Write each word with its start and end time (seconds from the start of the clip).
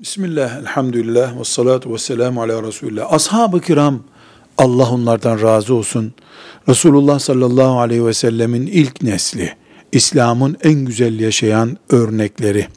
Bismillah, 0.00 0.56
elhamdülillah, 0.56 1.40
ve 1.40 1.44
salatu 1.44 1.92
ve 1.92 1.98
selamu 1.98 2.42
ala 2.42 2.62
Resulullah. 2.62 3.12
Ashab-ı 3.12 3.60
kiram, 3.60 4.02
Allah 4.58 4.90
onlardan 4.90 5.42
razı 5.42 5.74
olsun. 5.74 6.12
Resulullah 6.68 7.18
sallallahu 7.18 7.80
aleyhi 7.80 8.06
ve 8.06 8.14
sellemin 8.14 8.66
ilk 8.66 9.02
nesli, 9.02 9.56
İslam'ın 9.92 10.56
en 10.62 10.74
güzel 10.74 11.20
yaşayan 11.20 11.78
örnekleri. 11.90 12.68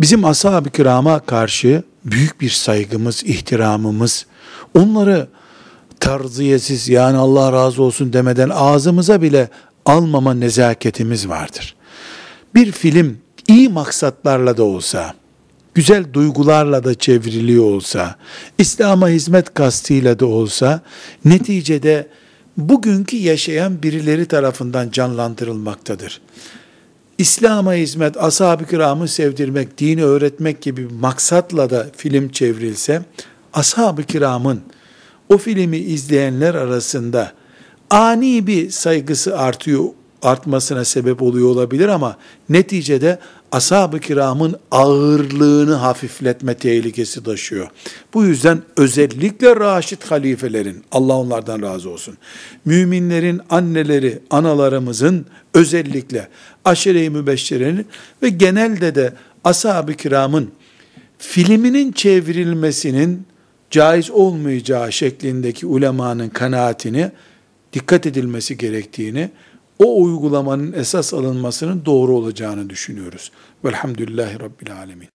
Bizim 0.00 0.24
ashab-ı 0.24 0.70
kirama 0.70 1.18
karşı 1.18 1.82
büyük 2.04 2.40
bir 2.40 2.50
saygımız, 2.50 3.24
ihtiramımız, 3.24 4.26
onları 4.78 5.28
tarziyesiz 6.00 6.88
yani 6.88 7.16
Allah 7.16 7.52
razı 7.52 7.82
olsun 7.82 8.12
demeden 8.12 8.50
ağzımıza 8.54 9.22
bile 9.22 9.48
almama 9.86 10.34
nezaketimiz 10.34 11.28
vardır. 11.28 11.74
Bir 12.54 12.72
film 12.72 13.18
iyi 13.48 13.68
maksatlarla 13.68 14.56
da 14.56 14.64
olsa, 14.64 15.14
güzel 15.74 16.12
duygularla 16.12 16.84
da 16.84 16.94
çevriliyor 16.94 17.64
olsa, 17.64 18.16
İslam'a 18.58 19.08
hizmet 19.08 19.54
kastıyla 19.54 20.18
da 20.18 20.26
olsa, 20.26 20.80
neticede 21.24 22.08
bugünkü 22.56 23.16
yaşayan 23.16 23.82
birileri 23.82 24.26
tarafından 24.26 24.90
canlandırılmaktadır. 24.90 26.20
İslam'a 27.18 27.74
hizmet, 27.74 28.16
ashab-ı 28.16 28.66
kiramı 28.66 29.08
sevdirmek, 29.08 29.78
dini 29.78 30.04
öğretmek 30.04 30.62
gibi 30.62 30.86
maksatla 31.00 31.70
da 31.70 31.86
film 31.96 32.28
çevrilse, 32.28 33.02
ashab-ı 33.52 34.02
kiramın 34.02 34.60
o 35.28 35.38
filmi 35.38 35.76
izleyenler 35.76 36.54
arasında 36.54 37.32
ani 37.90 38.46
bir 38.46 38.70
saygısı 38.70 39.38
artıyor, 39.38 39.84
artmasına 40.22 40.84
sebep 40.84 41.22
oluyor 41.22 41.48
olabilir 41.48 41.88
ama 41.88 42.16
neticede 42.48 43.18
ashab-ı 43.52 44.00
kiramın 44.00 44.56
ağırlığını 44.70 45.74
hafifletme 45.74 46.54
tehlikesi 46.54 47.22
taşıyor. 47.22 47.68
Bu 48.14 48.24
yüzden 48.24 48.62
özellikle 48.76 49.56
Raşid 49.56 50.02
halifelerin, 50.02 50.84
Allah 50.92 51.16
onlardan 51.16 51.62
razı 51.62 51.90
olsun, 51.90 52.18
müminlerin 52.64 53.40
anneleri, 53.50 54.18
analarımızın 54.30 55.26
özellikle 55.54 56.28
aşire-i 56.64 57.10
mübeşşirenin 57.10 57.86
ve 58.22 58.28
genelde 58.28 58.94
de 58.94 59.12
ashab-ı 59.44 59.94
kiramın 59.94 60.50
filminin 61.18 61.92
çevrilmesinin 61.92 63.26
caiz 63.70 64.10
olmayacağı 64.10 64.92
şeklindeki 64.92 65.66
ulemanın 65.66 66.28
kanaatini 66.28 67.10
dikkat 67.72 68.06
edilmesi 68.06 68.58
gerektiğini, 68.58 69.30
o 69.80 70.02
uygulamanın 70.02 70.72
esas 70.72 71.14
alınmasının 71.14 71.84
doğru 71.84 72.16
olacağını 72.16 72.70
düşünüyoruz. 72.70 73.32
Velhamdülillahi 73.64 74.40
Rabbil 74.40 74.76
Alemin. 74.76 75.08